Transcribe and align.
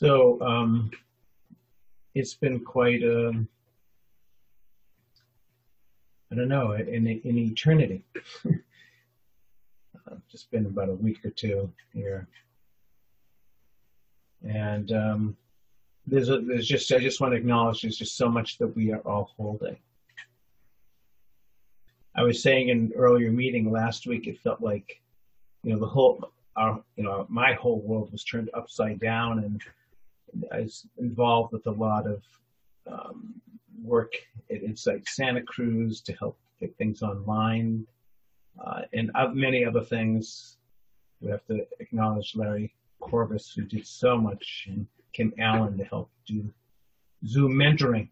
So 0.00 0.40
um, 0.40 0.90
it's 2.14 2.32
been 2.32 2.60
quite, 2.60 3.02
um, 3.02 3.46
I 6.32 6.36
don't 6.36 6.48
know, 6.48 6.72
an, 6.72 7.06
an 7.06 7.20
eternity. 7.38 8.02
just 10.30 10.50
been 10.50 10.64
about 10.64 10.88
a 10.88 10.94
week 10.94 11.22
or 11.22 11.28
two 11.28 11.70
here. 11.92 12.26
And 14.42 14.90
um, 14.92 15.36
there's, 16.06 16.30
a, 16.30 16.40
there's 16.40 16.66
just, 16.66 16.90
I 16.92 16.98
just 16.98 17.20
want 17.20 17.34
to 17.34 17.36
acknowledge 17.36 17.82
there's 17.82 17.98
just 17.98 18.16
so 18.16 18.30
much 18.30 18.56
that 18.56 18.74
we 18.74 18.92
are 18.92 19.00
all 19.00 19.34
holding. 19.36 19.76
I 22.14 22.22
was 22.22 22.42
saying 22.42 22.70
in 22.70 22.78
an 22.78 22.92
earlier 22.96 23.30
meeting 23.30 23.70
last 23.70 24.06
week, 24.06 24.28
it 24.28 24.40
felt 24.40 24.62
like, 24.62 25.02
you 25.62 25.74
know, 25.74 25.78
the 25.78 25.86
whole, 25.86 26.32
our, 26.56 26.82
you 26.96 27.04
know, 27.04 27.26
my 27.28 27.52
whole 27.52 27.82
world 27.82 28.10
was 28.10 28.24
turned 28.24 28.48
upside 28.54 28.98
down 28.98 29.40
and 29.40 29.60
I 30.52 30.60
was 30.60 30.86
involved 30.98 31.52
with 31.52 31.66
a 31.66 31.72
lot 31.72 32.06
of 32.06 32.22
um, 32.90 33.40
work 33.82 34.12
at 34.50 34.62
Insight 34.62 35.06
Santa 35.08 35.42
Cruz 35.42 36.00
to 36.02 36.12
help 36.14 36.38
get 36.60 36.76
things 36.76 37.02
online 37.02 37.86
uh, 38.64 38.82
and 38.92 39.10
many 39.32 39.64
other 39.64 39.82
things. 39.82 40.58
We 41.20 41.30
have 41.30 41.44
to 41.46 41.66
acknowledge 41.80 42.34
Larry 42.34 42.74
Corvus, 43.00 43.52
who 43.52 43.62
did 43.62 43.86
so 43.86 44.16
much, 44.16 44.66
and 44.68 44.86
Kim 45.12 45.32
Allen 45.38 45.76
to 45.78 45.84
help 45.84 46.10
do 46.26 46.52
Zoom 47.26 47.52
mentoring, 47.52 48.08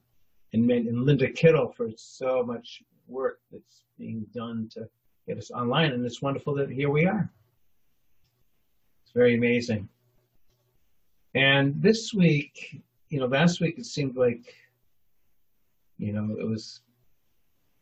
and, 0.52 0.70
and 0.70 1.04
Linda 1.04 1.30
Kittle 1.30 1.72
for 1.72 1.88
so 1.96 2.42
much 2.42 2.82
work 3.06 3.40
that's 3.50 3.84
being 3.98 4.26
done 4.34 4.68
to 4.74 4.88
get 5.26 5.38
us 5.38 5.50
online. 5.50 5.92
And 5.92 6.04
it's 6.04 6.22
wonderful 6.22 6.54
that 6.54 6.70
here 6.70 6.90
we 6.90 7.06
are. 7.06 7.30
It's 9.04 9.12
very 9.12 9.34
amazing. 9.36 9.88
And 11.34 11.80
this 11.82 12.12
week, 12.14 12.82
you 13.08 13.20
know, 13.20 13.26
last 13.26 13.60
week 13.60 13.78
it 13.78 13.86
seemed 13.86 14.16
like, 14.16 14.54
you 15.98 16.12
know, 16.12 16.36
it 16.38 16.46
was 16.46 16.80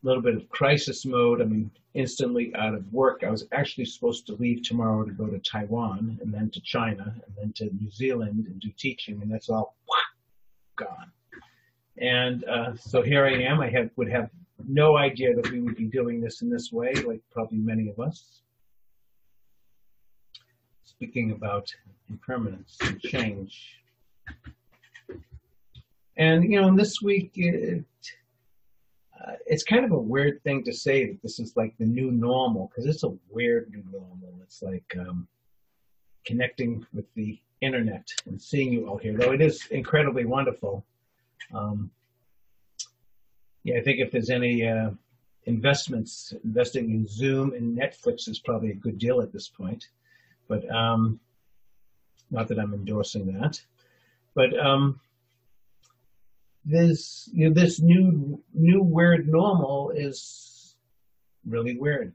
a 0.03 0.07
little 0.07 0.23
bit 0.23 0.37
of 0.37 0.49
crisis 0.49 1.05
mode. 1.05 1.41
I 1.41 1.45
mean, 1.45 1.71
instantly 1.95 2.55
out 2.55 2.75
of 2.75 2.93
work. 2.93 3.25
I 3.27 3.31
was 3.31 3.47
actually 3.53 3.87
supposed 3.87 4.27
to 4.27 4.35
leave 4.35 4.63
tomorrow 4.63 5.05
to 5.05 5.13
go 5.13 5.27
to 5.27 5.39
Taiwan 5.39 6.19
and 6.23 6.33
then 6.33 6.51
to 6.51 6.61
China 6.61 7.15
and 7.27 7.37
then 7.37 7.53
to 7.57 7.75
New 7.75 7.91
Zealand 7.91 8.47
and 8.47 8.61
do 8.61 8.71
teaching, 8.79 9.21
and 9.23 9.33
that's 9.33 9.49
all 9.49 9.77
gone. 10.77 11.11
And 11.99 12.45
uh, 12.45 12.77
so 12.77 13.01
here 13.01 13.25
I 13.25 13.43
am. 13.43 13.61
I 13.61 13.71
have, 13.71 13.91
would 13.97 14.11
have 14.11 14.31
no 14.69 14.97
idea 14.97 15.35
that 15.35 15.51
we 15.51 15.61
would 15.61 15.77
be 15.77 15.87
doing 15.87 16.21
this 16.21 16.43
in 16.43 16.51
this 16.51 16.71
way, 16.71 16.93
like 16.95 17.23
probably 17.31 17.59
many 17.59 17.89
of 17.89 17.99
us. 17.99 18.43
Speaking 20.87 21.33
about 21.33 21.75
impermanence 22.09 22.79
and 22.81 22.99
change. 23.01 23.83
And, 26.17 26.51
you 26.51 26.59
know, 26.61 26.75
this 26.75 27.03
week, 27.03 27.33
it, 27.35 27.85
uh, 29.21 29.33
it's 29.47 29.63
kind 29.65 29.85
of 29.85 29.93
a 29.93 29.99
weird 29.99 30.43
thing 30.43 30.65
to 30.65 30.73
say 30.73 31.05
that 31.07 31.21
this 31.23 31.39
is 31.39 31.55
like 31.57 31.75
the 31.79 31.85
new 31.85 32.11
normal, 32.11 32.69
because 32.69 32.87
it's 32.87 33.03
a 33.03 33.13
weird 33.31 33.71
new 33.71 33.85
normal. 33.93 34.33
It's 34.43 34.63
like 34.63 34.97
um, 34.99 35.29
connecting 36.25 36.87
with 36.95 37.13
the 37.15 37.39
internet 37.61 38.09
and 38.27 38.41
seeing 38.41 38.73
you 38.73 38.89
all 38.89 38.97
here, 38.97 39.17
though 39.19 39.33
it 39.33 39.43
is 39.43 39.67
incredibly 39.67 40.25
wonderful. 40.25 40.85
Um, 41.53 41.91
yeah, 43.65 43.77
I 43.79 43.83
think 43.83 43.99
if 43.99 44.11
there's 44.13 44.31
any 44.31 44.67
uh, 44.67 44.91
investments, 45.45 46.33
investing 46.45 46.91
in 46.91 47.07
Zoom 47.07 47.53
and 47.53 47.77
Netflix 47.77 48.29
is 48.29 48.39
probably 48.39 48.71
a 48.71 48.75
good 48.75 48.99
deal 48.99 49.21
at 49.21 49.33
this 49.33 49.49
point. 49.49 49.89
But 50.49 50.69
um, 50.71 51.21
not 52.31 52.49
that 52.49 52.59
I'm 52.59 52.75
endorsing 52.75 53.27
that. 53.39 53.61
But 54.35 54.59
um, 54.59 55.01
this 56.65 57.29
you 57.33 57.49
know, 57.49 57.55
this 57.55 57.81
new 57.81 58.43
new 58.55 58.83
weird 58.83 59.29
normal 59.29 59.91
is 59.91 60.75
really 61.47 61.77
weird, 61.79 62.13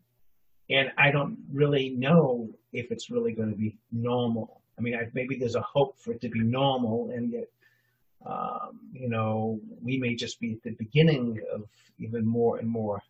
and 0.69 0.91
I 0.97 1.11
don't 1.11 1.37
really 1.51 1.89
know 1.89 2.49
if 2.73 2.91
it's 2.91 3.09
really 3.09 3.33
going 3.33 3.49
to 3.49 3.57
be 3.57 3.77
normal. 3.91 4.61
I 4.77 4.81
mean, 4.81 4.95
I, 4.95 5.09
maybe 5.13 5.35
there's 5.35 5.55
a 5.55 5.61
hope 5.61 5.97
for 5.99 6.11
it 6.13 6.21
to 6.21 6.29
be 6.29 6.39
normal, 6.41 7.11
and 7.13 7.31
yet 7.31 7.47
um, 8.25 8.79
you 8.93 9.09
know, 9.09 9.59
we 9.81 9.97
may 9.97 10.15
just 10.15 10.39
be 10.39 10.53
at 10.53 10.63
the 10.63 10.71
beginning 10.71 11.39
of 11.53 11.63
even 11.99 12.25
more 12.25 12.57
and 12.57 12.67
more 12.67 13.01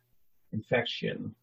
infection. 0.52 1.34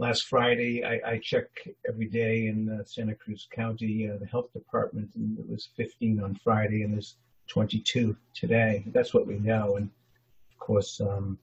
Last 0.00 0.28
Friday, 0.28 0.82
I, 0.82 1.12
I 1.12 1.18
check 1.18 1.44
every 1.86 2.06
day 2.06 2.46
in 2.46 2.70
uh, 2.70 2.84
Santa 2.84 3.14
Cruz 3.14 3.46
County, 3.54 4.10
uh, 4.10 4.16
the 4.18 4.26
health 4.26 4.50
department, 4.52 5.10
and 5.14 5.38
it 5.38 5.48
was 5.48 5.68
15 5.76 6.22
on 6.22 6.34
Friday, 6.42 6.82
and 6.82 6.94
there's 6.94 7.16
22 7.48 8.16
today. 8.34 8.82
That's 8.86 9.12
what 9.12 9.26
we 9.26 9.38
know, 9.38 9.76
and 9.76 9.90
of 10.50 10.58
course, 10.58 11.00
um, 11.00 11.38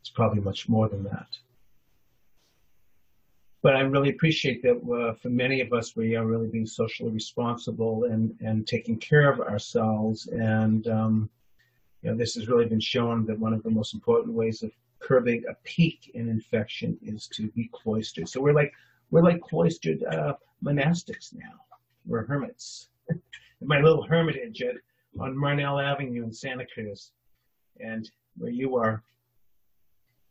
it's 0.00 0.10
probably 0.12 0.40
much 0.40 0.68
more 0.68 0.88
than 0.88 1.04
that 1.04 1.28
but 3.62 3.76
I 3.76 3.80
really 3.80 4.10
appreciate 4.10 4.62
that 4.62 4.78
uh, 4.90 5.12
for 5.14 5.28
many 5.28 5.60
of 5.60 5.72
us, 5.72 5.94
we 5.94 6.16
are 6.16 6.24
really 6.24 6.48
being 6.48 6.66
socially 6.66 7.10
responsible 7.10 8.04
and, 8.04 8.34
and 8.40 8.66
taking 8.66 8.96
care 8.96 9.30
of 9.30 9.40
ourselves. 9.40 10.28
And, 10.28 10.88
um, 10.88 11.30
you 12.02 12.10
know, 12.10 12.16
this 12.16 12.34
has 12.36 12.48
really 12.48 12.64
been 12.64 12.80
shown 12.80 13.26
that 13.26 13.38
one 13.38 13.52
of 13.52 13.62
the 13.62 13.70
most 13.70 13.92
important 13.92 14.34
ways 14.34 14.62
of 14.62 14.70
curbing 15.00 15.44
a 15.48 15.54
peak 15.64 16.10
in 16.14 16.28
infection 16.28 16.98
is 17.02 17.26
to 17.28 17.48
be 17.50 17.70
cloistered. 17.72 18.28
So 18.28 18.40
we're 18.40 18.54
like, 18.54 18.72
we're 19.10 19.24
like 19.24 19.40
cloistered 19.40 20.02
uh, 20.04 20.34
monastics 20.64 21.34
now. 21.34 21.52
We're 22.06 22.26
hermits. 22.26 22.88
My 23.60 23.80
little 23.80 24.02
hermitage 24.02 24.62
at, 24.62 24.76
on 25.18 25.36
Marnell 25.36 25.80
Avenue 25.80 26.24
in 26.24 26.32
Santa 26.32 26.64
Cruz. 26.72 27.12
And 27.80 28.10
where 28.36 28.50
you 28.50 28.76
are, 28.76 29.02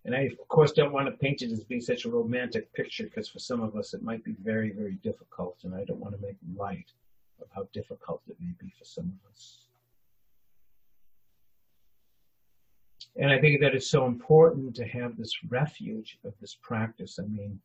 and 0.05 0.15
I, 0.15 0.29
of 0.39 0.47
course, 0.47 0.71
don't 0.71 0.93
want 0.93 1.07
to 1.07 1.11
paint 1.11 1.41
it 1.41 1.51
as 1.51 1.63
being 1.63 1.81
such 1.81 2.05
a 2.05 2.09
romantic 2.09 2.71
picture 2.73 3.03
because 3.03 3.27
for 3.27 3.39
some 3.39 3.61
of 3.61 3.75
us 3.75 3.93
it 3.93 4.01
might 4.01 4.23
be 4.23 4.35
very, 4.41 4.71
very 4.71 4.95
difficult, 5.03 5.57
and 5.63 5.75
I 5.75 5.83
don't 5.83 5.99
want 5.99 6.15
to 6.15 6.21
make 6.21 6.37
light 6.55 6.91
of 7.41 7.47
how 7.53 7.67
difficult 7.73 8.21
it 8.27 8.37
may 8.39 8.53
be 8.59 8.73
for 8.77 8.85
some 8.85 9.05
of 9.05 9.31
us. 9.31 9.68
And 13.15 13.31
I 13.31 13.39
think 13.39 13.59
that 13.61 13.75
it's 13.75 13.89
so 13.89 14.05
important 14.05 14.75
to 14.75 14.85
have 14.85 15.17
this 15.17 15.33
refuge 15.49 16.17
of 16.23 16.33
this 16.39 16.57
practice. 16.61 17.19
I 17.19 17.23
mean, 17.23 17.59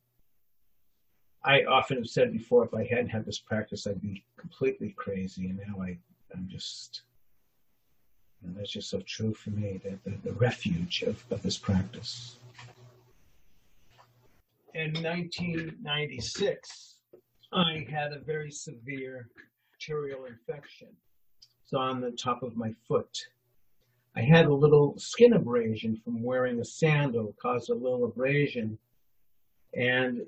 I 1.43 1.63
often 1.63 1.97
have 1.97 2.07
said 2.07 2.33
before, 2.33 2.65
if 2.65 2.73
I 2.73 2.83
hadn't 2.83 3.09
had 3.09 3.25
this 3.25 3.39
practice, 3.39 3.87
I'd 3.87 4.01
be 4.01 4.25
completely 4.37 4.93
crazy, 4.97 5.47
and 5.47 5.59
now 5.67 5.81
I, 5.81 5.97
I'm 6.33 6.47
just 6.49 7.03
and 8.45 8.55
that's 8.55 8.71
just 8.71 8.89
so 8.89 9.01
true 9.01 9.33
for 9.33 9.49
me, 9.51 9.79
the, 9.83 9.97
the, 10.09 10.17
the 10.23 10.31
refuge 10.33 11.03
of, 11.03 11.23
of 11.31 11.41
this 11.41 11.57
practice. 11.57 12.37
In 14.73 14.93
1996, 14.93 16.95
I 17.53 17.85
had 17.89 18.13
a 18.13 18.19
very 18.19 18.51
severe 18.51 19.29
bacterial 19.71 20.25
infection. 20.25 20.89
So 21.65 21.79
on 21.79 22.01
the 22.01 22.11
top 22.11 22.43
of 22.43 22.55
my 22.55 22.71
foot. 22.87 23.17
I 24.17 24.21
had 24.21 24.45
a 24.45 24.53
little 24.53 24.97
skin 24.97 25.33
abrasion 25.33 25.99
from 26.03 26.23
wearing 26.23 26.59
a 26.59 26.65
sandal, 26.65 27.35
caused 27.41 27.69
a 27.69 27.73
little 27.73 28.05
abrasion. 28.05 28.77
And 29.73 30.25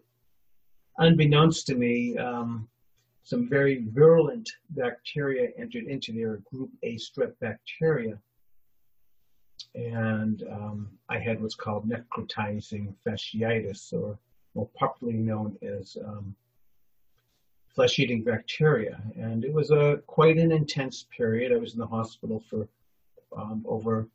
unbeknownst 0.97 1.67
to 1.67 1.75
me, 1.75 2.17
um, 2.17 2.67
some 3.23 3.47
very 3.47 3.85
virulent 3.93 4.49
bacteria 4.71 5.49
entered 5.57 5.85
into 5.85 6.11
there, 6.11 6.37
group 6.51 6.69
A 6.83 6.95
strep 6.95 7.33
bacteria. 7.39 8.17
And 9.75 10.43
um, 10.51 10.89
I 11.09 11.17
had 11.19 11.41
what's 11.41 11.55
called 11.55 11.89
necrotizing 11.89 12.93
fasciitis, 13.05 13.93
or 13.93 14.17
more 14.53 14.69
popularly 14.75 15.19
known 15.19 15.57
as 15.61 15.97
um, 16.05 16.35
flesh-eating 17.73 18.23
bacteria. 18.23 19.01
And 19.17 19.45
it 19.45 19.53
was 19.53 19.71
a 19.71 20.01
quite 20.07 20.37
an 20.37 20.51
intense 20.51 21.05
period. 21.15 21.53
I 21.53 21.57
was 21.57 21.73
in 21.73 21.79
the 21.79 21.87
hospital 21.87 22.43
for 22.49 22.67
um, 23.35 23.63
over 23.67 24.07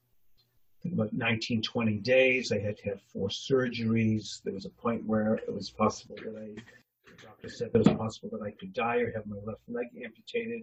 about 0.91 1.13
19, 1.13 1.63
20 1.63 1.99
days. 1.99 2.53
I 2.53 2.59
had 2.59 2.77
to 2.79 2.91
have 2.91 3.01
four 3.03 3.29
surgeries. 3.29 4.43
There 4.43 4.55
was 4.55 4.65
a 4.65 4.71
point 4.71 5.07
where 5.07 5.35
it 5.35 5.53
was 5.53 5.71
possible 5.71 6.17
that 6.17 6.37
I 6.37 6.61
the 7.07 7.27
doctor 7.27 7.49
said 7.49 7.71
it 7.73 7.79
was 7.79 7.89
possible 7.89 8.31
that 8.33 8.45
I 8.45 8.51
could 8.53 8.73
die 8.73 8.97
or 8.97 9.13
have 9.13 9.27
my 9.27 9.37
left 9.45 9.61
leg 9.69 9.87
amputated. 10.03 10.63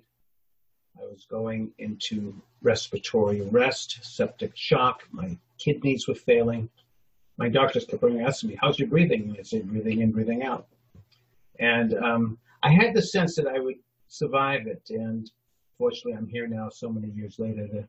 I 0.98 1.06
was 1.06 1.26
going 1.30 1.72
into 1.78 2.36
respiratory 2.62 3.48
arrest, 3.48 4.00
septic 4.02 4.56
shock. 4.56 5.04
My 5.12 5.38
kidneys 5.58 6.08
were 6.08 6.16
failing. 6.16 6.70
My 7.38 7.48
doctors 7.48 7.86
kept 7.86 8.04
asking 8.04 8.50
me, 8.50 8.58
"How's 8.60 8.80
your 8.80 8.90
breathing?" 8.90 9.30
And 9.30 9.38
I 9.38 9.44
said, 9.44 9.70
"Breathing 9.70 10.02
in, 10.02 10.12
breathing 10.12 10.44
out." 10.44 10.68
And 11.60 11.94
um, 11.98 12.38
I 12.64 12.72
had 12.72 12.94
the 12.94 13.02
sense 13.02 13.36
that 13.36 13.48
I 13.48 13.60
would 13.60 13.80
survive 14.08 14.68
it. 14.68 14.82
And 14.90 15.32
fortunately, 15.78 16.14
I'm 16.14 16.28
here 16.28 16.48
now, 16.48 16.70
so 16.70 16.90
many 16.90 17.10
years 17.10 17.40
later, 17.40 17.68
to 17.68 17.88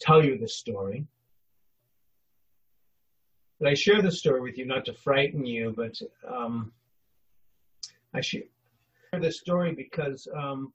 tell 0.00 0.24
you 0.24 0.38
this 0.38 0.56
story. 0.56 1.06
But 3.60 3.68
I 3.68 3.74
share 3.74 4.02
this 4.02 4.18
story 4.18 4.40
with 4.40 4.58
you 4.58 4.66
not 4.66 4.84
to 4.86 4.92
frighten 4.92 5.46
you, 5.46 5.72
but 5.76 5.98
um, 6.28 6.72
I 8.12 8.20
share 8.20 8.42
this 9.20 9.38
story 9.38 9.72
because 9.72 10.28
um, 10.36 10.72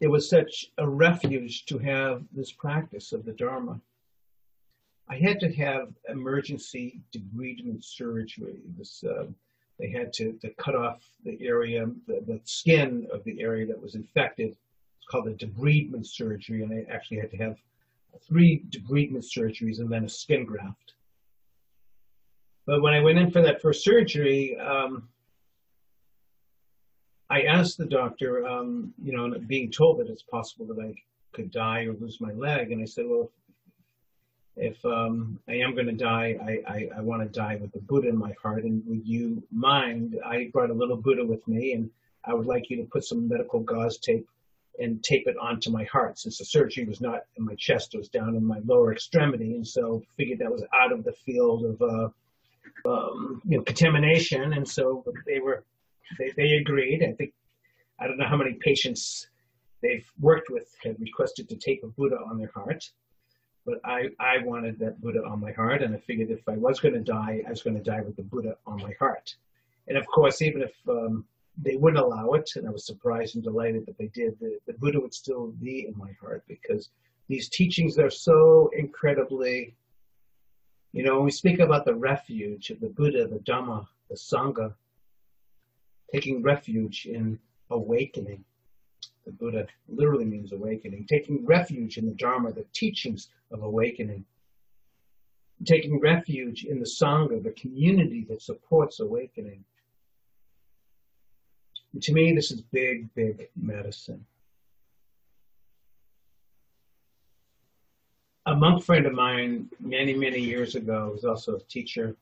it 0.00 0.08
was 0.08 0.28
such 0.28 0.66
a 0.78 0.88
refuge 0.88 1.64
to 1.66 1.78
have 1.78 2.22
this 2.32 2.52
practice 2.52 3.12
of 3.12 3.24
the 3.24 3.32
Dharma. 3.32 3.80
I 5.08 5.16
had 5.16 5.40
to 5.40 5.52
have 5.54 5.88
emergency 6.08 7.00
debridement 7.16 7.82
surgery. 7.82 8.60
This, 8.76 9.02
uh, 9.04 9.26
they 9.78 9.90
had 9.90 10.12
to, 10.14 10.32
to 10.42 10.50
cut 10.50 10.74
off 10.74 11.02
the 11.24 11.38
area, 11.40 11.86
the, 12.06 12.22
the 12.26 12.40
skin 12.44 13.08
of 13.12 13.24
the 13.24 13.40
area 13.40 13.66
that 13.66 13.80
was 13.80 13.94
infected. 13.94 14.56
Called 15.10 15.28
a 15.28 15.34
debridement 15.34 16.06
surgery, 16.06 16.62
and 16.62 16.72
I 16.72 16.92
actually 16.92 17.18
had 17.18 17.30
to 17.30 17.36
have 17.38 17.56
three 18.26 18.62
debridement 18.68 19.24
surgeries 19.24 19.78
and 19.78 19.90
then 19.90 20.04
a 20.04 20.08
skin 20.08 20.44
graft. 20.44 20.92
But 22.66 22.82
when 22.82 22.92
I 22.92 23.00
went 23.00 23.18
in 23.18 23.30
for 23.30 23.40
that 23.40 23.62
first 23.62 23.82
surgery, 23.82 24.58
um, 24.58 25.08
I 27.30 27.42
asked 27.42 27.78
the 27.78 27.86
doctor, 27.86 28.46
um, 28.46 28.92
you 29.02 29.16
know, 29.16 29.38
being 29.46 29.70
told 29.70 29.98
that 29.98 30.08
it's 30.08 30.22
possible 30.22 30.66
that 30.66 30.78
I 30.78 30.94
could 31.32 31.50
die 31.50 31.84
or 31.84 31.94
lose 31.94 32.20
my 32.20 32.32
leg, 32.32 32.72
and 32.72 32.82
I 32.82 32.84
said, 32.84 33.06
well, 33.06 33.30
if 34.56 34.84
um, 34.84 35.38
I 35.48 35.54
am 35.54 35.74
going 35.74 35.86
to 35.86 35.92
die, 35.92 36.36
I, 36.42 36.72
I, 36.72 36.88
I 36.98 37.00
want 37.00 37.22
to 37.22 37.28
die 37.28 37.56
with 37.60 37.72
the 37.72 37.78
Buddha 37.80 38.08
in 38.08 38.18
my 38.18 38.34
heart. 38.42 38.64
And 38.64 38.82
would 38.86 39.06
you 39.06 39.42
mind? 39.52 40.18
I 40.26 40.50
brought 40.52 40.70
a 40.70 40.74
little 40.74 40.96
Buddha 40.96 41.24
with 41.24 41.46
me, 41.46 41.74
and 41.74 41.88
I 42.24 42.34
would 42.34 42.46
like 42.46 42.68
you 42.68 42.76
to 42.78 42.82
put 42.82 43.04
some 43.04 43.28
medical 43.28 43.60
gauze 43.60 43.98
tape 43.98 44.28
and 44.78 45.02
tape 45.02 45.24
it 45.26 45.36
onto 45.40 45.70
my 45.70 45.84
heart. 45.84 46.18
Since 46.18 46.38
the 46.38 46.44
surgery 46.44 46.84
was 46.84 47.00
not 47.00 47.20
in 47.36 47.44
my 47.44 47.54
chest, 47.56 47.94
it 47.94 47.98
was 47.98 48.08
down 48.08 48.34
in 48.34 48.44
my 48.44 48.60
lower 48.64 48.92
extremity, 48.92 49.54
and 49.54 49.66
so 49.66 50.02
figured 50.16 50.38
that 50.40 50.50
was 50.50 50.64
out 50.80 50.92
of 50.92 51.04
the 51.04 51.12
field 51.12 51.64
of 51.64 51.82
uh, 51.82 52.08
um, 52.88 53.42
you 53.44 53.56
know 53.56 53.62
contamination. 53.64 54.52
And 54.52 54.66
so 54.68 55.04
they 55.26 55.40
were 55.40 55.64
they, 56.18 56.32
they 56.36 56.52
agreed. 56.54 57.02
I 57.02 57.12
think 57.12 57.32
I 58.00 58.06
don't 58.06 58.18
know 58.18 58.28
how 58.28 58.36
many 58.36 58.54
patients 58.60 59.28
they've 59.82 60.06
worked 60.20 60.50
with 60.50 60.68
had 60.82 61.00
requested 61.00 61.48
to 61.48 61.56
tape 61.56 61.82
a 61.84 61.88
Buddha 61.88 62.16
on 62.16 62.38
their 62.38 62.50
heart 62.54 62.84
but 63.68 63.80
I, 63.84 64.08
I 64.18 64.38
wanted 64.44 64.78
that 64.78 64.98
Buddha 65.02 65.22
on 65.24 65.40
my 65.40 65.52
heart, 65.52 65.82
and 65.82 65.94
I 65.94 65.98
figured 65.98 66.30
if 66.30 66.48
I 66.48 66.56
was 66.56 66.80
going 66.80 66.94
to 66.94 67.00
die, 67.00 67.42
I 67.46 67.50
was 67.50 67.62
going 67.62 67.76
to 67.76 67.82
die 67.82 68.00
with 68.00 68.16
the 68.16 68.22
Buddha 68.22 68.56
on 68.66 68.80
my 68.80 68.92
heart. 68.98 69.34
And 69.88 69.98
of 69.98 70.06
course, 70.06 70.40
even 70.40 70.62
if 70.62 70.72
um, 70.88 71.26
they 71.62 71.76
wouldn't 71.76 72.02
allow 72.02 72.32
it, 72.32 72.50
and 72.56 72.66
I 72.66 72.70
was 72.70 72.86
surprised 72.86 73.34
and 73.34 73.44
delighted 73.44 73.86
that 73.86 73.98
they 73.98 74.08
did, 74.08 74.38
the, 74.38 74.58
the 74.66 74.74
Buddha 74.74 75.00
would 75.00 75.14
still 75.14 75.48
be 75.60 75.86
in 75.86 75.96
my 75.96 76.12
heart 76.20 76.44
because 76.46 76.90
these 77.28 77.48
teachings 77.48 77.98
are 77.98 78.10
so 78.10 78.70
incredibly, 78.76 79.74
you 80.92 81.02
know, 81.02 81.16
when 81.16 81.24
we 81.24 81.30
speak 81.30 81.58
about 81.58 81.84
the 81.84 81.94
refuge 81.94 82.70
of 82.70 82.80
the 82.80 82.88
Buddha, 82.88 83.26
the 83.26 83.40
Dhamma, 83.40 83.86
the 84.08 84.16
Sangha, 84.16 84.72
taking 86.12 86.42
refuge 86.42 87.06
in 87.06 87.38
awakening. 87.70 88.44
The 89.26 89.32
Buddha 89.32 89.66
literally 89.88 90.24
means 90.24 90.52
awakening, 90.52 91.06
taking 91.06 91.44
refuge 91.44 91.98
in 91.98 92.06
the 92.06 92.14
Dharma, 92.14 92.52
the 92.52 92.64
teachings 92.72 93.28
of 93.50 93.62
awakening, 93.62 94.24
taking 95.66 96.00
refuge 96.00 96.64
in 96.64 96.78
the 96.78 96.86
Sangha, 96.86 97.42
the 97.42 97.50
community 97.50 98.26
that 98.30 98.40
supports 98.40 99.00
awakening. 99.00 99.64
And 101.92 102.02
to 102.02 102.12
me, 102.12 102.32
this 102.32 102.50
is 102.50 102.60
big, 102.60 103.12
big 103.14 103.48
medicine. 103.56 104.24
A 108.46 108.54
monk 108.54 108.82
friend 108.82 109.06
of 109.06 109.12
mine 109.12 109.68
many, 109.78 110.14
many 110.14 110.40
years 110.40 110.74
ago 110.74 111.10
was 111.12 111.24
also 111.24 111.56
a 111.56 111.60
teacher. 111.60 112.16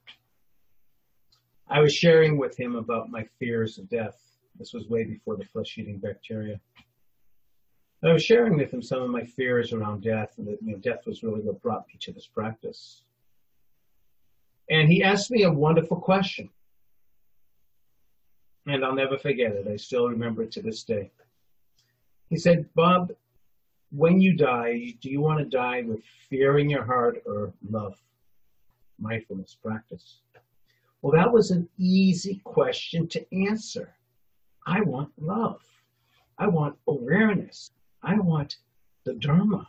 I 1.68 1.80
was 1.80 1.94
sharing 1.94 2.36
with 2.36 2.56
him 2.58 2.76
about 2.76 3.10
my 3.10 3.24
fears 3.38 3.78
of 3.78 3.88
death. 3.88 4.20
This 4.58 4.72
was 4.72 4.88
way 4.88 5.04
before 5.04 5.36
the 5.36 5.44
flesh 5.44 5.78
eating 5.78 5.98
bacteria. 5.98 6.60
I 8.04 8.12
was 8.12 8.24
sharing 8.24 8.56
with 8.56 8.70
him 8.70 8.82
some 8.82 9.02
of 9.02 9.10
my 9.10 9.24
fears 9.24 9.72
around 9.72 10.02
death, 10.02 10.34
and 10.38 10.46
that 10.46 10.58
you 10.62 10.72
know, 10.72 10.78
death 10.78 11.06
was 11.06 11.22
really 11.22 11.40
what 11.40 11.60
brought 11.62 11.86
me 11.88 11.94
to 12.00 12.12
this 12.12 12.26
practice. 12.26 13.02
And 14.70 14.88
he 14.88 15.02
asked 15.02 15.30
me 15.30 15.44
a 15.44 15.50
wonderful 15.50 15.96
question. 15.96 16.50
And 18.66 18.84
I'll 18.84 18.94
never 18.94 19.16
forget 19.16 19.52
it. 19.52 19.68
I 19.68 19.76
still 19.76 20.08
remember 20.08 20.42
it 20.42 20.50
to 20.52 20.62
this 20.62 20.82
day. 20.82 21.10
He 22.28 22.36
said, 22.36 22.68
Bob, 22.74 23.12
when 23.90 24.20
you 24.20 24.34
die, 24.34 24.94
do 25.00 25.08
you 25.10 25.20
want 25.20 25.38
to 25.38 25.44
die 25.44 25.82
with 25.82 26.00
fear 26.28 26.58
in 26.58 26.68
your 26.68 26.84
heart 26.84 27.22
or 27.24 27.52
love? 27.70 27.96
Mindfulness 28.98 29.56
practice. 29.62 30.20
Well, 31.00 31.12
that 31.12 31.32
was 31.32 31.50
an 31.52 31.68
easy 31.78 32.40
question 32.42 33.06
to 33.08 33.24
answer. 33.32 33.94
I 34.66 34.80
want 34.80 35.10
love. 35.20 35.62
I 36.38 36.48
want 36.48 36.76
awareness. 36.88 37.70
I 38.02 38.18
want 38.18 38.56
the 39.04 39.14
Dharma. 39.14 39.68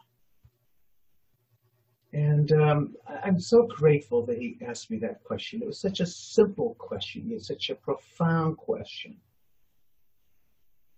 And 2.17 2.51
um, 2.53 2.95
I'm 3.23 3.39
so 3.39 3.67
grateful 3.67 4.25
that 4.25 4.39
he 4.39 4.57
asked 4.67 4.89
me 4.89 4.97
that 4.97 5.23
question. 5.23 5.61
It 5.61 5.67
was 5.67 5.79
such 5.79 5.99
a 5.99 6.05
simple 6.07 6.75
question, 6.79 7.29
yet 7.29 7.43
such 7.43 7.69
a 7.69 7.75
profound 7.75 8.57
question. 8.57 9.15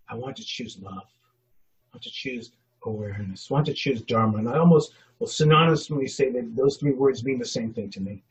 I 0.07 0.16
want 0.16 0.38
to 0.38 0.45
choose 0.45 0.80
love. 0.81 1.04
I 1.04 1.95
want 1.95 2.04
to 2.04 2.10
choose 2.10 2.54
awareness. 2.86 3.50
I 3.51 3.54
want 3.54 3.66
to 3.66 3.74
choose 3.74 4.01
Dharma. 4.01 4.38
And 4.38 4.48
I 4.48 4.60
almost 4.60 4.94
will 5.19 5.27
synonymously 5.27 6.10
say 6.10 6.31
that 6.31 6.56
those 6.56 6.77
three 6.77 6.94
words 6.94 7.21
mean 7.25 7.38
the 7.38 7.44
same 7.44 7.74
thing 7.74 7.89
to 7.89 8.00
me. 8.00 8.24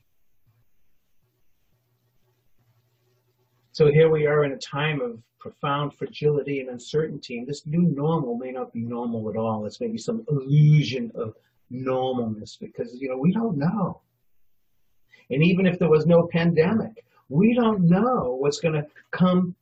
So 3.72 3.92
here 3.92 4.08
we 4.08 4.26
are 4.26 4.44
in 4.44 4.52
a 4.52 4.56
time 4.56 5.02
of 5.02 5.22
profound 5.38 5.92
fragility 5.92 6.60
and 6.60 6.70
uncertainty. 6.70 7.36
And 7.36 7.46
this 7.46 7.66
new 7.66 7.82
normal 7.82 8.38
may 8.38 8.50
not 8.50 8.72
be 8.72 8.80
normal 8.80 9.28
at 9.28 9.36
all. 9.36 9.66
It's 9.66 9.78
maybe 9.78 9.98
some 9.98 10.24
illusion 10.30 11.12
of 11.14 11.34
normalness 11.72 12.58
because, 12.58 12.94
you 13.00 13.08
know, 13.08 13.18
we 13.18 13.32
don't 13.32 13.56
know. 13.56 14.00
And 15.30 15.42
even 15.42 15.66
if 15.66 15.78
there 15.78 15.90
was 15.90 16.06
no 16.06 16.28
pandemic, 16.32 17.04
we 17.28 17.54
don't 17.54 17.82
know 17.82 18.36
what's 18.38 18.60
going 18.60 18.74
to 18.74 18.86
come 19.10 19.54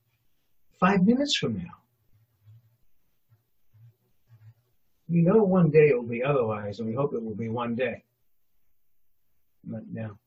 five 0.79 1.05
minutes 1.05 1.37
from 1.37 1.57
now. 1.57 1.75
We 5.09 5.23
know 5.23 5.43
one 5.43 5.71
day 5.71 5.89
it 5.89 5.97
will 5.97 6.09
be 6.09 6.23
otherwise, 6.23 6.81
and 6.81 6.89
we 6.89 6.95
hope 6.95 7.15
it 7.15 7.23
will 7.23 7.35
be 7.35 7.49
one 7.49 7.75
day. 7.75 8.03
Not 9.65 9.83
now. 9.93 10.19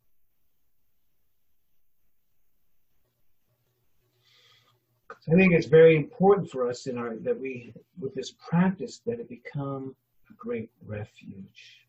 I 5.31 5.35
think 5.35 5.53
it's 5.53 5.67
very 5.67 5.95
important 5.95 6.49
for 6.49 6.67
us 6.67 6.87
in 6.87 6.97
our 6.97 7.15
that 7.17 7.39
we 7.39 7.73
with 7.99 8.15
this 8.15 8.33
practice 8.49 9.01
that 9.05 9.19
it 9.19 9.29
become 9.29 9.95
great 10.39 10.71
refuge. 10.85 11.85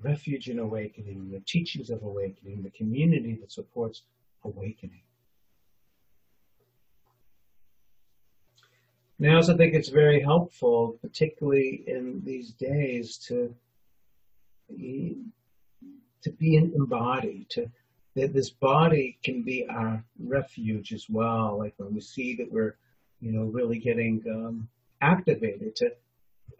Refuge 0.00 0.48
in 0.48 0.58
awakening, 0.58 1.30
the 1.30 1.40
teachings 1.40 1.90
of 1.90 2.02
awakening, 2.02 2.62
the 2.62 2.70
community 2.70 3.38
that 3.40 3.52
supports 3.52 4.02
awakening. 4.44 5.02
Now, 9.18 9.34
I 9.34 9.36
also 9.36 9.56
think 9.56 9.74
it's 9.74 9.88
very 9.88 10.20
helpful, 10.20 10.98
particularly 11.00 11.84
in 11.86 12.22
these 12.24 12.52
days, 12.52 13.18
to 13.28 13.54
to 14.68 16.30
be 16.38 16.56
embodied, 16.56 17.50
to 17.50 17.70
that 18.14 18.32
this 18.32 18.50
body 18.50 19.18
can 19.22 19.42
be 19.42 19.66
our 19.68 20.04
refuge 20.18 20.92
as 20.92 21.06
well. 21.08 21.58
Like 21.58 21.74
when 21.76 21.94
we 21.94 22.00
see 22.00 22.34
that 22.36 22.50
we're, 22.50 22.76
you 23.20 23.32
know, 23.32 23.44
really 23.44 23.78
getting 23.78 24.22
um, 24.28 24.68
activated 25.02 25.76
to, 25.76 25.92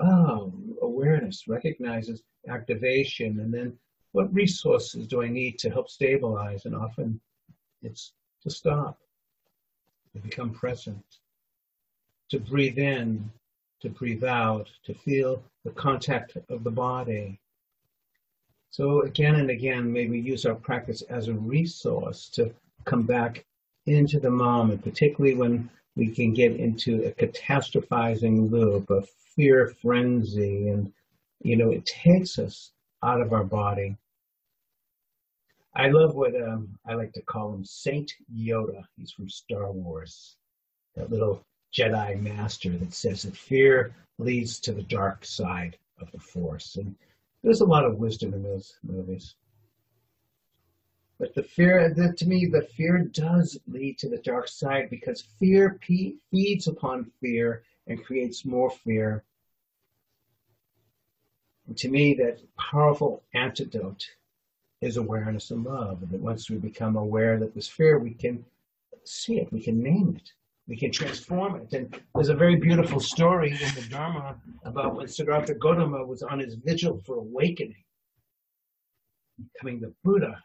oh, 0.00 0.52
awareness 0.82 1.48
recognizes 1.48 2.22
activation, 2.48 3.40
and 3.40 3.52
then 3.54 3.78
what 4.12 4.32
resources 4.34 5.06
do 5.06 5.22
I 5.22 5.28
need 5.28 5.58
to 5.60 5.70
help 5.70 5.88
stabilize? 5.88 6.66
And 6.66 6.74
often 6.74 7.20
it's 7.82 8.12
to 8.42 8.50
stop, 8.50 8.98
to 10.12 10.20
become 10.20 10.50
present, 10.50 11.04
to 12.30 12.38
breathe 12.38 12.78
in, 12.78 13.30
to 13.80 13.88
breathe 13.88 14.24
out, 14.24 14.68
to 14.84 14.92
feel 14.92 15.42
the 15.64 15.70
contact 15.70 16.36
of 16.50 16.64
the 16.64 16.70
body, 16.70 17.40
so 18.72 19.02
again 19.02 19.34
and 19.34 19.50
again, 19.50 19.92
may 19.92 20.06
we 20.06 20.18
use 20.18 20.46
our 20.46 20.54
practice 20.54 21.02
as 21.02 21.28
a 21.28 21.34
resource 21.34 22.30
to 22.30 22.54
come 22.86 23.02
back 23.02 23.44
into 23.84 24.18
the 24.18 24.30
moment, 24.30 24.82
particularly 24.82 25.36
when 25.36 25.68
we 25.96 26.08
can 26.08 26.32
get 26.32 26.56
into 26.56 27.04
a 27.04 27.12
catastrophizing 27.12 28.50
loop, 28.50 28.90
of 28.90 29.08
fear 29.36 29.74
frenzy, 29.82 30.68
and 30.68 30.92
you 31.40 31.56
know 31.56 31.70
it 31.70 31.86
takes 31.86 32.38
us 32.38 32.72
out 33.02 33.20
of 33.20 33.32
our 33.32 33.44
body. 33.44 33.96
I 35.74 35.88
love 35.88 36.14
what 36.14 36.34
um, 36.40 36.78
I 36.86 36.94
like 36.94 37.12
to 37.14 37.22
call 37.22 37.54
him 37.54 37.64
Saint 37.64 38.12
Yoda. 38.34 38.82
He's 38.96 39.12
from 39.12 39.28
Star 39.28 39.72
Wars, 39.72 40.36
that 40.96 41.10
little 41.10 41.44
Jedi 41.74 42.20
master 42.20 42.70
that 42.70 42.92
says 42.92 43.22
that 43.22 43.36
fear 43.36 43.94
leads 44.18 44.60
to 44.60 44.72
the 44.72 44.82
dark 44.82 45.24
side 45.24 45.78
of 46.00 46.10
the 46.12 46.18
Force, 46.18 46.76
and 46.76 46.94
there's 47.42 47.60
a 47.60 47.66
lot 47.66 47.84
of 47.84 47.96
wisdom 47.96 48.34
in 48.34 48.42
those 48.42 48.74
movies. 48.82 49.34
But 51.22 51.34
the 51.36 51.42
fear, 51.44 51.88
the, 51.94 52.12
to 52.14 52.26
me, 52.26 52.46
the 52.46 52.62
fear 52.62 52.98
does 52.98 53.56
lead 53.68 53.96
to 53.98 54.08
the 54.08 54.18
dark 54.18 54.48
side 54.48 54.90
because 54.90 55.22
fear 55.38 55.78
pe- 55.80 56.14
feeds 56.32 56.66
upon 56.66 57.12
fear 57.20 57.62
and 57.86 58.04
creates 58.04 58.44
more 58.44 58.72
fear. 58.72 59.22
And 61.68 61.76
to 61.78 61.88
me, 61.88 62.14
that 62.14 62.40
powerful 62.56 63.22
antidote 63.34 64.04
is 64.80 64.96
awareness 64.96 65.52
and 65.52 65.62
love. 65.62 66.02
And 66.02 66.10
that 66.10 66.20
once 66.20 66.50
we 66.50 66.56
become 66.56 66.96
aware 66.96 67.38
that 67.38 67.54
there's 67.54 67.68
fear, 67.68 68.00
we 68.00 68.14
can 68.14 68.44
see 69.04 69.38
it, 69.38 69.52
we 69.52 69.62
can 69.62 69.80
name 69.80 70.16
it, 70.16 70.32
we 70.66 70.76
can 70.76 70.90
transform 70.90 71.54
it. 71.54 71.72
And 71.72 72.02
there's 72.16 72.30
a 72.30 72.34
very 72.34 72.56
beautiful 72.56 72.98
story 72.98 73.52
in 73.52 73.74
the 73.76 73.86
Dharma 73.88 74.34
about 74.64 74.96
when 74.96 75.06
Siddhartha 75.06 75.54
Gautama 75.54 76.04
was 76.04 76.24
on 76.24 76.40
his 76.40 76.56
vigil 76.56 77.00
for 77.06 77.18
awakening, 77.18 77.84
becoming 79.54 79.78
the 79.78 79.94
Buddha. 80.02 80.42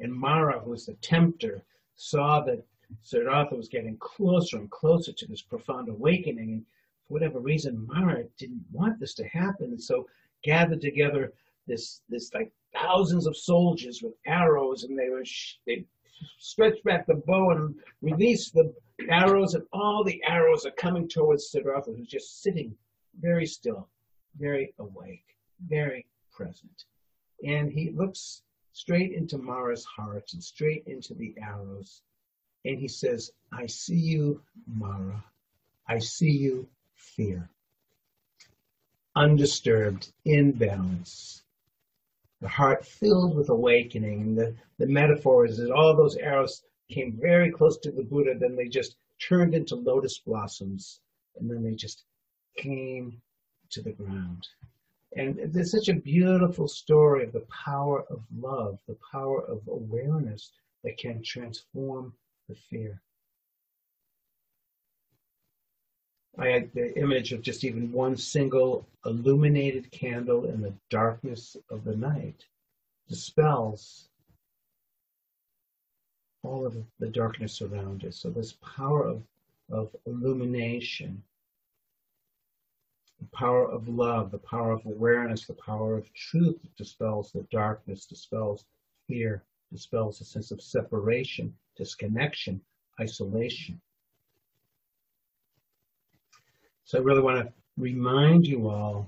And 0.00 0.12
Mara, 0.12 0.58
who 0.60 0.70
was 0.70 0.86
the 0.86 0.94
tempter, 0.94 1.62
saw 1.96 2.40
that 2.44 2.64
Siddhartha 3.02 3.54
was 3.54 3.68
getting 3.68 3.96
closer 3.98 4.56
and 4.56 4.70
closer 4.70 5.12
to 5.12 5.26
this 5.26 5.42
profound 5.42 5.88
awakening. 5.88 6.52
And 6.52 6.64
for 7.06 7.14
whatever 7.14 7.38
reason, 7.38 7.86
Mara 7.86 8.24
didn't 8.38 8.64
want 8.72 8.98
this 8.98 9.14
to 9.14 9.28
happen. 9.28 9.66
And 9.66 9.82
so 9.82 10.06
gathered 10.42 10.80
together 10.80 11.32
this, 11.66 12.00
this 12.08 12.32
like 12.34 12.50
thousands 12.74 13.26
of 13.26 13.36
soldiers 13.36 14.02
with 14.02 14.14
arrows 14.26 14.84
and 14.84 14.98
they 14.98 15.08
were, 15.08 15.24
they 15.66 15.84
stretched 16.38 16.84
back 16.84 17.06
the 17.06 17.14
bow 17.14 17.50
and 17.50 17.74
released 18.02 18.54
the 18.54 18.72
arrows, 19.08 19.54
and 19.54 19.64
all 19.72 20.04
the 20.04 20.22
arrows 20.26 20.66
are 20.66 20.72
coming 20.72 21.08
towards 21.08 21.50
Siddhartha, 21.50 21.92
who's 21.92 22.08
just 22.08 22.42
sitting 22.42 22.74
very 23.20 23.46
still, 23.46 23.88
very 24.38 24.74
awake, 24.78 25.36
very 25.66 26.06
present. 26.30 26.84
And 27.46 27.72
he 27.72 27.90
looks 27.90 28.42
straight 28.72 29.12
into 29.12 29.38
Mara's 29.38 29.84
heart 29.84 30.32
and 30.32 30.42
straight 30.42 30.84
into 30.86 31.14
the 31.14 31.34
arrows. 31.42 32.02
And 32.64 32.78
he 32.78 32.88
says, 32.88 33.32
I 33.52 33.66
see 33.66 33.98
you, 33.98 34.42
Mara. 34.66 35.24
I 35.88 35.98
see 35.98 36.30
you, 36.30 36.68
fear. 36.94 37.48
Undisturbed, 39.16 40.12
in 40.24 40.52
balance, 40.52 41.42
the 42.40 42.48
heart 42.48 42.86
filled 42.86 43.36
with 43.36 43.48
awakening. 43.48 44.20
And 44.20 44.38
the, 44.38 44.54
the 44.78 44.86
metaphor 44.86 45.46
is 45.46 45.56
that 45.58 45.70
all 45.70 45.96
those 45.96 46.16
arrows 46.16 46.62
came 46.90 47.18
very 47.20 47.50
close 47.50 47.78
to 47.78 47.90
the 47.90 48.02
Buddha, 48.02 48.34
then 48.38 48.56
they 48.56 48.68
just 48.68 48.96
turned 49.20 49.54
into 49.54 49.76
lotus 49.76 50.18
blossoms, 50.18 51.00
and 51.38 51.50
then 51.50 51.62
they 51.62 51.74
just 51.74 52.04
came 52.56 53.20
to 53.70 53.82
the 53.82 53.92
ground. 53.92 54.46
And 55.16 55.38
there's 55.52 55.72
such 55.72 55.88
a 55.88 55.94
beautiful 55.94 56.68
story 56.68 57.24
of 57.24 57.32
the 57.32 57.46
power 57.64 58.04
of 58.10 58.22
love, 58.38 58.78
the 58.86 58.96
power 59.10 59.42
of 59.42 59.66
awareness 59.66 60.52
that 60.84 60.98
can 60.98 61.22
transform 61.22 62.14
the 62.48 62.54
fear. 62.54 63.00
I 66.38 66.48
had 66.48 66.72
the 66.72 66.96
image 66.96 67.32
of 67.32 67.42
just 67.42 67.64
even 67.64 67.92
one 67.92 68.16
single 68.16 68.86
illuminated 69.04 69.90
candle 69.90 70.46
in 70.46 70.60
the 70.60 70.74
darkness 70.88 71.56
of 71.70 71.84
the 71.84 71.96
night 71.96 72.46
dispels 73.08 74.08
all 76.42 76.66
of 76.66 76.76
the 76.98 77.08
darkness 77.08 77.60
around 77.60 78.04
us. 78.04 78.16
So 78.16 78.30
this 78.30 78.54
power 78.62 79.04
of, 79.04 79.22
of 79.70 79.94
illumination, 80.06 81.22
the 83.20 83.36
power 83.36 83.70
of 83.70 83.86
love, 83.88 84.30
the 84.30 84.38
power 84.38 84.72
of 84.72 84.84
awareness, 84.86 85.46
the 85.46 85.54
power 85.54 85.96
of 85.96 86.12
truth 86.14 86.58
dispels 86.76 87.30
the 87.32 87.46
darkness, 87.50 88.06
dispels 88.06 88.64
fear, 89.06 89.44
dispels 89.70 90.20
a 90.20 90.24
sense 90.24 90.50
of 90.50 90.62
separation, 90.62 91.54
disconnection, 91.76 92.60
isolation. 92.98 93.80
So 96.84 96.98
I 96.98 97.02
really 97.02 97.20
want 97.20 97.46
to 97.46 97.52
remind 97.76 98.46
you 98.46 98.68
all 98.68 99.06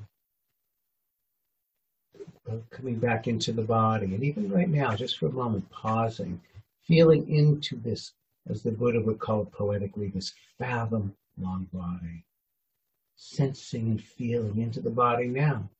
of 2.46 2.68
coming 2.70 2.96
back 2.96 3.28
into 3.28 3.52
the 3.52 3.62
body. 3.62 4.14
And 4.14 4.22
even 4.22 4.50
right 4.50 4.68
now, 4.68 4.94
just 4.94 5.18
for 5.18 5.26
a 5.26 5.32
moment, 5.32 5.68
pausing, 5.70 6.40
feeling 6.86 7.28
into 7.28 7.76
this, 7.76 8.12
as 8.48 8.62
the 8.62 8.72
Buddha 8.72 9.00
would 9.00 9.18
call 9.18 9.42
it 9.42 9.52
poetically, 9.52 10.08
this 10.08 10.32
fathom 10.58 11.14
long 11.40 11.66
body. 11.72 12.24
Sensing 13.24 13.86
and 13.86 14.02
feeling 14.02 14.58
into 14.58 14.80
the 14.80 14.90
body 14.90 15.28
now. 15.28 15.70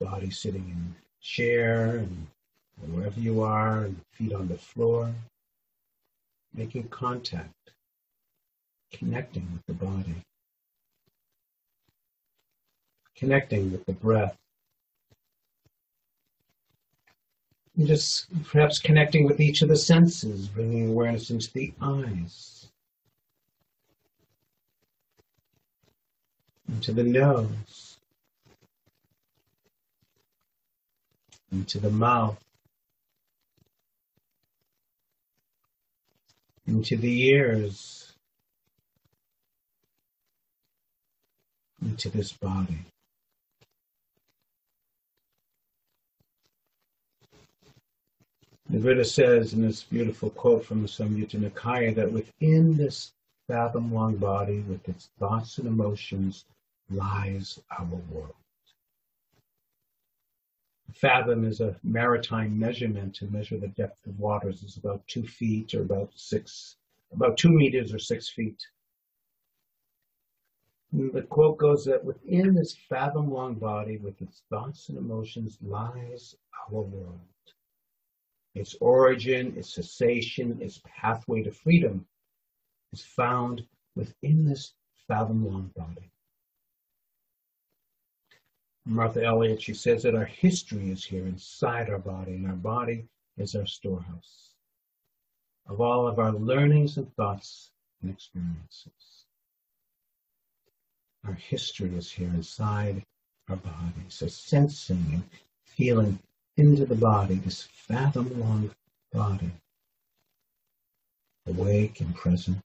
Body 0.00 0.30
sitting 0.30 0.68
in 0.70 0.94
chair 1.20 1.98
and 1.98 2.26
wherever 2.90 3.20
you 3.20 3.42
are, 3.42 3.90
feet 4.12 4.32
on 4.32 4.48
the 4.48 4.56
floor, 4.56 5.14
making 6.54 6.88
contact, 6.88 7.74
connecting 8.90 9.46
with 9.52 9.66
the 9.66 9.74
body, 9.74 10.24
connecting 13.14 13.70
with 13.70 13.84
the 13.84 13.92
breath, 13.92 14.36
and 17.76 17.86
just 17.86 18.26
perhaps 18.44 18.78
connecting 18.78 19.24
with 19.24 19.40
each 19.40 19.62
of 19.62 19.68
the 19.68 19.76
senses, 19.76 20.46
mm-hmm. 20.46 20.54
bringing 20.54 20.88
awareness 20.90 21.30
into 21.30 21.52
the 21.52 21.72
eyes, 21.80 22.68
into 26.68 26.92
the 26.92 27.02
nose, 27.02 27.98
into 31.50 31.78
the 31.78 31.90
mouth, 31.90 32.38
into 36.66 36.96
the 36.96 37.28
ears, 37.28 38.12
into 41.82 42.08
this 42.08 42.32
body. 42.32 42.78
The 48.72 48.78
Buddha 48.78 49.04
says 49.04 49.52
in 49.52 49.60
this 49.60 49.82
beautiful 49.82 50.30
quote 50.30 50.64
from 50.64 50.80
the 50.80 50.88
Samyutta 50.88 51.38
Nikaya 51.38 51.94
that 51.94 52.10
within 52.10 52.74
this 52.74 53.12
fathom 53.46 53.92
long 53.92 54.16
body, 54.16 54.60
with 54.60 54.88
its 54.88 55.10
thoughts 55.18 55.58
and 55.58 55.66
emotions, 55.66 56.46
lies 56.88 57.60
our 57.78 57.84
world. 57.84 58.34
Fathom 60.94 61.44
is 61.44 61.60
a 61.60 61.76
maritime 61.82 62.58
measurement 62.58 63.14
to 63.16 63.26
measure 63.26 63.58
the 63.58 63.68
depth 63.68 64.06
of 64.06 64.18
waters. 64.18 64.62
It's 64.62 64.78
about 64.78 65.06
two 65.06 65.26
feet 65.26 65.74
or 65.74 65.82
about 65.82 66.10
six, 66.14 66.76
about 67.12 67.36
two 67.36 67.50
meters 67.50 67.92
or 67.92 67.98
six 67.98 68.30
feet. 68.30 68.66
And 70.92 71.12
the 71.12 71.20
quote 71.20 71.58
goes 71.58 71.84
that 71.84 72.02
within 72.02 72.54
this 72.54 72.74
fathom 72.88 73.30
long 73.30 73.56
body, 73.56 73.98
with 73.98 74.22
its 74.22 74.44
thoughts 74.48 74.88
and 74.88 74.96
emotions, 74.96 75.58
lies 75.60 76.36
our 76.70 76.80
world. 76.80 77.20
Its 78.54 78.74
origin, 78.80 79.56
its 79.56 79.74
cessation, 79.74 80.60
its 80.60 80.80
pathway 80.84 81.42
to 81.42 81.50
freedom 81.50 82.06
is 82.92 83.02
found 83.02 83.64
within 83.96 84.44
this 84.44 84.74
fathom 85.08 85.46
long 85.46 85.70
body. 85.76 86.10
Martha 88.84 89.24
Elliott, 89.24 89.62
she 89.62 89.74
says 89.74 90.02
that 90.02 90.14
our 90.14 90.24
history 90.24 90.90
is 90.90 91.04
here 91.04 91.26
inside 91.26 91.88
our 91.88 91.98
body, 91.98 92.34
and 92.34 92.46
our 92.46 92.56
body 92.56 93.06
is 93.38 93.54
our 93.54 93.66
storehouse 93.66 94.52
of 95.68 95.80
all 95.80 96.06
of 96.06 96.18
our 96.18 96.32
learnings 96.32 96.96
and 96.96 97.14
thoughts 97.14 97.70
and 98.02 98.10
experiences. 98.10 99.26
Our 101.24 101.34
history 101.34 101.94
is 101.94 102.10
here 102.10 102.28
inside 102.28 103.04
our 103.48 103.56
body. 103.56 104.04
So 104.08 104.26
sensing 104.26 105.06
and 105.12 105.22
feeling 105.64 106.18
into 106.56 106.84
the 106.84 106.94
body, 106.94 107.36
this 107.36 107.62
fathom 107.72 108.38
long 108.40 108.70
body, 109.12 109.50
awake 111.46 112.00
and 112.00 112.14
present. 112.14 112.62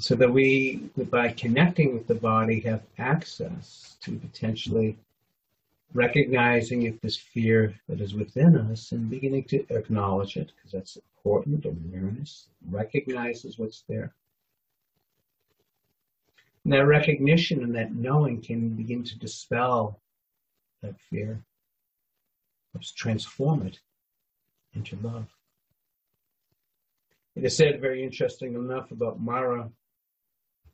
so 0.00 0.14
that 0.14 0.32
we, 0.32 0.76
by 1.10 1.28
connecting 1.28 1.92
with 1.92 2.06
the 2.06 2.14
body, 2.14 2.58
have 2.60 2.82
access 2.96 3.98
to 4.00 4.16
potentially 4.16 4.96
recognizing 5.92 6.82
if 6.82 6.98
this 7.00 7.16
fear 7.16 7.74
that 7.88 8.00
is 8.00 8.14
within 8.14 8.56
us 8.56 8.92
and 8.92 9.10
beginning 9.10 9.44
to 9.44 9.64
acknowledge 9.68 10.38
it, 10.38 10.52
because 10.56 10.72
that's 10.72 10.98
important. 11.24 11.66
Awareness 11.66 12.48
recognizes 12.68 13.58
what's 13.58 13.84
there. 13.88 14.14
And 16.64 16.72
that 16.72 16.86
recognition 16.86 17.62
and 17.62 17.74
that 17.74 17.94
knowing 17.94 18.40
can 18.40 18.70
begin 18.70 19.04
to 19.04 19.18
dispel 19.18 20.00
that 20.82 20.94
fear, 21.10 21.42
helps 22.72 22.92
transform 22.92 23.66
it 23.66 23.80
into 24.74 24.96
love. 25.02 25.26
It 27.36 27.44
is 27.44 27.56
said, 27.56 27.80
very 27.80 28.02
interesting 28.02 28.54
enough, 28.54 28.90
about 28.90 29.20
Mara, 29.20 29.70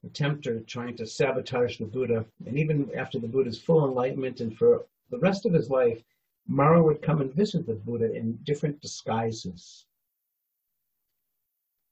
the 0.03 0.11
tempter, 0.11 0.61
trying 0.61 0.97
to 0.97 1.07
sabotage 1.07 1.79
the 1.79 1.85
Buddha. 1.85 2.25
And 2.47 2.59
even 2.59 2.91
after 2.97 3.19
the 3.19 3.29
Buddha's 3.29 3.61
full 3.61 3.87
enlightenment 3.87 4.41
and 4.41 4.57
for 4.57 4.85
the 5.11 5.19
rest 5.19 5.47
of 5.47 5.53
his 5.53 5.71
life, 5.71 6.03
Mara 6.49 6.83
would 6.83 7.03
come 7.03 7.21
and 7.21 7.33
visit 7.33 7.67
the 7.67 7.75
Buddha 7.75 8.13
in 8.13 8.39
different 8.45 8.81
disguises. 8.81 9.87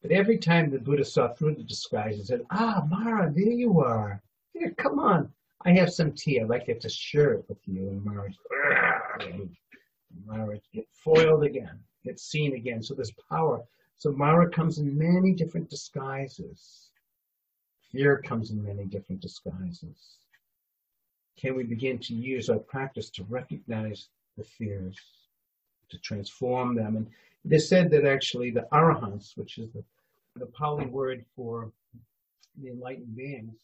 But 0.04 0.12
every 0.12 0.37
time 0.37 0.68
the 0.68 0.78
Buddha 0.78 1.02
saw 1.02 1.32
through 1.32 1.54
the 1.54 1.62
disguise 1.62 2.16
and 2.18 2.26
said, 2.26 2.42
Ah, 2.50 2.84
Mara, 2.87 3.32
there 3.32 3.54
you 3.54 3.80
are. 3.80 4.23
Here, 4.52 4.70
come 4.76 4.99
on. 4.99 5.32
I 5.64 5.73
have 5.73 5.90
some 5.90 6.12
tea. 6.12 6.38
I'd 6.38 6.50
like 6.50 6.66
to 6.78 6.88
share 6.90 7.32
it 7.32 7.46
with 7.49 7.56
you. 7.64 7.88
And 7.88 8.04
Mara's, 8.04 8.37
Mara 10.26 10.58
get 10.75 10.87
foiled 10.92 11.44
again, 11.44 11.80
get 12.04 12.20
seen 12.20 12.54
again. 12.54 12.82
So 12.82 12.92
there's 12.92 13.14
power. 13.30 13.64
So 13.96 14.12
Mara 14.12 14.50
comes 14.50 14.76
in 14.76 14.99
many 14.99 15.32
different 15.32 15.70
disguises. 15.70 16.90
Fear 17.90 18.20
comes 18.26 18.50
in 18.50 18.62
many 18.62 18.84
different 18.84 19.23
disguises. 19.23 20.18
Can 21.38 21.56
we 21.56 21.64
begin 21.64 21.99
to 22.00 22.14
use 22.14 22.50
our 22.50 22.58
practice 22.58 23.08
to 23.12 23.25
recognize 23.25 24.11
the 24.37 24.44
fears, 24.44 24.99
to 25.90 25.98
transform 25.98 26.74
them? 26.74 26.96
And 26.96 27.52
is 27.52 27.68
said 27.68 27.90
that 27.90 28.04
actually 28.04 28.50
the 28.50 28.66
arahants, 28.72 29.36
which 29.36 29.58
is 29.58 29.70
the, 29.72 29.84
the 30.36 30.46
Pali 30.46 30.86
word 30.86 31.24
for 31.36 31.70
the 32.62 32.70
enlightened 32.70 33.16
beings, 33.16 33.54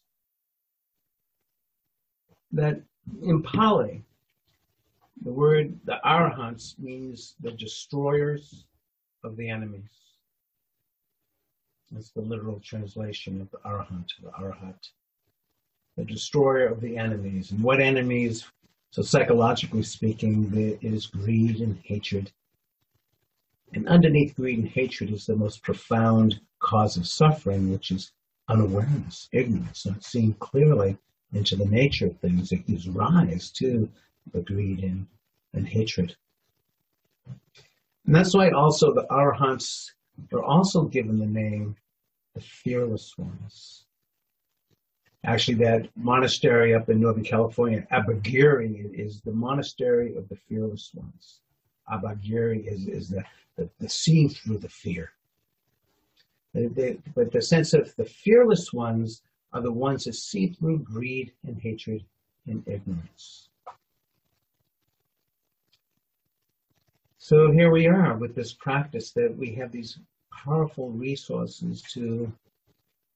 that 2.53 2.81
in 3.23 3.43
Pali, 3.43 4.03
the 5.23 5.33
word 5.33 5.79
the 5.85 6.01
arahants 6.05 6.79
means 6.79 7.35
the 7.41 7.53
destroyers 7.53 8.65
of 9.25 9.37
the 9.37 9.49
enemies. 9.49 9.91
That's 11.91 12.11
the 12.11 12.21
literal 12.21 12.61
translation 12.61 13.41
of 13.41 13.51
the 13.51 13.59
arahant, 13.59 14.09
the 14.23 14.31
arahat. 14.31 14.89
The 15.97 16.05
destroyer 16.05 16.67
of 16.67 16.81
the 16.81 16.97
enemies. 16.97 17.51
And 17.51 17.63
what 17.63 17.81
enemies? 17.81 18.47
So 18.91 19.03
psychologically 19.03 19.85
speaking, 19.85 20.51
there 20.51 20.77
is 20.83 21.07
greed 21.07 21.61
and 21.61 21.79
hatred. 21.85 22.33
And 23.73 23.89
underneath 23.89 24.35
greed 24.35 24.59
and 24.59 24.69
hatred 24.69 25.13
is 25.13 25.27
the 25.27 25.37
most 25.37 25.63
profound 25.63 26.41
cause 26.59 26.97
of 26.97 27.07
suffering, 27.07 27.71
which 27.71 27.93
is 27.93 28.11
unawareness, 28.49 29.29
ignorance, 29.33 29.87
not 29.87 30.03
seeing 30.03 30.35
clearly 30.35 30.99
into 31.33 31.55
the 31.55 31.67
nature 31.67 32.09
of 32.09 32.19
things. 32.19 32.51
It 32.51 32.67
gives 32.67 32.89
rise 32.89 33.51
to 33.53 33.89
the 34.33 34.43
greed 34.43 34.81
and, 34.83 35.07
and 35.55 35.69
hatred. 35.69 36.17
And 37.27 38.15
that's 38.15 38.35
why 38.35 38.51
also 38.51 38.93
the 38.93 39.07
arahants 39.09 39.93
are 40.33 40.43
also 40.43 40.85
given 40.87 41.19
the 41.19 41.27
name 41.27 41.77
the 42.35 42.41
fearless 42.41 43.17
ones. 43.17 43.87
Actually, 45.25 45.57
that 45.57 45.89
monastery 45.97 46.75
up 46.75 46.89
in 46.89 47.01
Northern 47.01 47.25
California, 47.25 47.87
Abhayagiri, 47.93 48.99
is 48.99 49.21
the 49.21 49.33
monastery 49.33 50.17
of 50.17 50.29
the 50.31 50.37
fearless 50.49 50.93
ones. 50.95 51.41
Abhayagiri 51.93 52.67
is, 52.67 52.89
is 52.89 53.09
the, 53.11 53.23
the, 53.57 53.69
the 53.81 53.89
seeing 53.89 54.31
through 54.31 54.59
the 54.59 54.69
fear. 54.69 55.13
but 56.55 57.33
the 57.33 57.43
sense 57.43 57.75
of 57.75 57.95
the 57.97 58.05
fearless 58.05 58.73
ones 58.73 59.23
are 59.53 59.61
the 59.61 59.73
ones 59.73 60.05
that 60.05 60.15
see 60.15 60.49
through 60.49 60.79
greed 60.79 61.33
and 61.47 61.61
hatred 61.61 62.03
and 62.47 62.67
ignorance. 62.67 63.49
So 67.19 67.53
here 67.53 67.71
we 67.71 67.87
are 67.87 68.17
with 68.17 68.35
this 68.35 68.55
practice 68.55 69.13
that 69.13 69.37
we 69.37 69.55
have 69.57 69.71
these 69.71 69.99
powerful 70.33 70.91
resources 70.91 71.83
to 71.93 72.33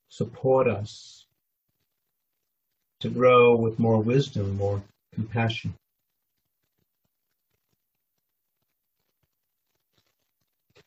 support 0.08 0.68
us 0.68 1.23
to 3.04 3.10
grow 3.10 3.54
with 3.54 3.78
more 3.78 4.00
wisdom, 4.00 4.56
more 4.56 4.82
compassion. 5.12 5.74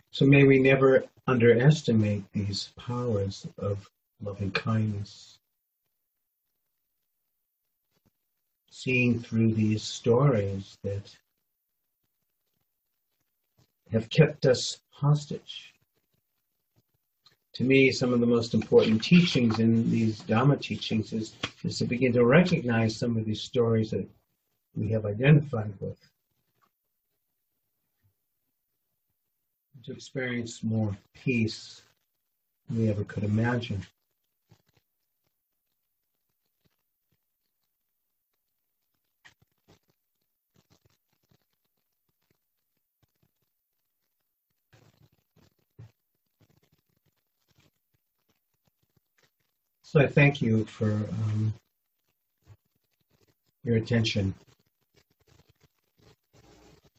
So 0.09 0.25
may 0.25 0.43
we 0.43 0.57
never 0.57 1.03
underestimate 1.27 2.23
these 2.33 2.71
powers 2.75 3.45
of 3.59 3.87
loving 4.19 4.49
kindness. 4.49 5.37
Seeing 8.71 9.19
through 9.19 9.53
these 9.53 9.83
stories 9.83 10.75
that 10.83 11.15
have 13.91 14.09
kept 14.09 14.47
us 14.47 14.79
hostage. 14.89 15.75
To 17.57 17.63
me, 17.63 17.91
some 17.91 18.13
of 18.13 18.19
the 18.19 18.27
most 18.27 18.53
important 18.53 19.03
teachings 19.03 19.57
in 19.57 19.89
these 19.89 20.21
Dhamma 20.21 20.61
teachings 20.61 21.11
is, 21.11 21.33
is 21.63 21.79
to 21.79 21.85
begin 21.85 22.13
to 22.13 22.23
recognize 22.23 22.95
some 22.95 23.17
of 23.17 23.25
these 23.25 23.41
stories 23.41 23.89
that 23.89 24.07
we 24.75 24.89
have 24.89 25.07
identified 25.07 25.73
with. 25.79 25.97
To 29.85 29.91
experience 29.91 30.61
more 30.61 30.95
peace 31.15 31.81
than 32.69 32.77
we 32.77 32.89
ever 32.91 33.03
could 33.03 33.23
imagine. 33.23 33.83
So 49.89 50.01
I 50.01 50.07
thank 50.07 50.41
you 50.41 50.65
for 50.65 50.91
um, 50.91 51.53
your 53.63 53.77
attention. 53.77 54.35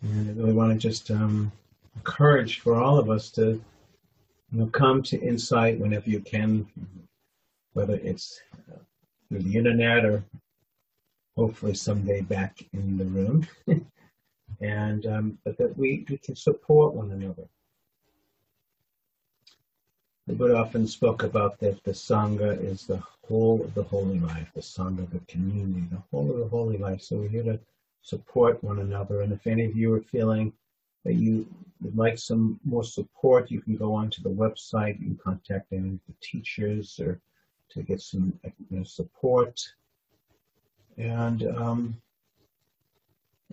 And 0.00 0.30
I 0.30 0.32
really 0.32 0.54
want 0.54 0.72
to 0.72 0.78
just 0.78 1.10
um, 1.10 1.52
encourage 1.96 2.60
for 2.60 2.76
all 2.76 2.98
of 2.98 3.10
us 3.10 3.30
to 3.32 3.42
you 3.42 4.58
know, 4.58 4.68
come 4.68 5.02
to 5.02 5.20
insight 5.20 5.78
whenever 5.78 6.08
you 6.08 6.20
can, 6.20 6.66
whether 7.74 7.96
it's 7.96 8.40
through 9.28 9.40
the 9.40 9.58
internet 9.58 10.06
or 10.06 10.24
hopefully 11.36 11.74
someday 11.74 12.22
back 12.22 12.56
in 12.72 12.96
the 12.96 13.04
room. 13.04 13.46
and 14.62 15.04
um, 15.04 15.38
but 15.44 15.58
that 15.58 15.76
we, 15.76 16.06
we 16.08 16.16
can 16.16 16.36
support 16.36 16.94
one 16.94 17.10
another. 17.10 17.44
The 20.28 20.34
Buddha 20.34 20.56
often 20.56 20.86
spoke 20.86 21.22
about 21.22 21.58
that 21.60 21.82
the 21.84 21.92
Sangha 21.92 22.62
is 22.62 22.86
the 22.86 23.02
whole 23.26 23.62
of 23.64 23.72
the 23.72 23.82
holy 23.82 24.20
life, 24.20 24.50
the 24.54 24.60
Sangha, 24.60 25.04
of 25.04 25.10
the 25.10 25.20
community, 25.20 25.88
the 25.90 26.02
whole 26.10 26.30
of 26.30 26.36
the 26.36 26.48
holy 26.48 26.76
life. 26.76 27.00
So 27.00 27.16
we're 27.16 27.28
here 27.28 27.44
to 27.44 27.58
support 28.02 28.62
one 28.62 28.80
another. 28.80 29.22
And 29.22 29.32
if 29.32 29.46
any 29.46 29.64
of 29.64 29.74
you 29.74 29.94
are 29.94 30.02
feeling 30.02 30.52
that 31.06 31.14
you 31.14 31.46
would 31.80 31.96
like 31.96 32.18
some 32.18 32.60
more 32.62 32.84
support, 32.84 33.50
you 33.50 33.62
can 33.62 33.78
go 33.78 33.94
onto 33.94 34.22
the 34.22 34.28
website. 34.28 34.98
Can 34.98 35.16
contact 35.16 35.72
any 35.72 35.94
of 35.94 36.00
the 36.06 36.14
teachers 36.20 37.00
or 37.00 37.18
to 37.70 37.82
get 37.82 38.02
some 38.02 38.38
you 38.44 38.52
know, 38.76 38.84
support. 38.84 39.58
And, 40.98 41.44
um, 41.56 41.96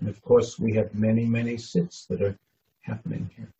and 0.02 0.10
of 0.10 0.22
course, 0.22 0.60
we 0.60 0.74
have 0.74 0.94
many, 0.94 1.24
many 1.24 1.56
sits 1.56 2.06
that 2.08 2.22
are 2.22 2.38
happening 2.82 3.30
here. 3.38 3.54